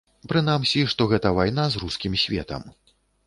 [0.29, 2.65] Прынамсі, што гэта вайна з рускім светам.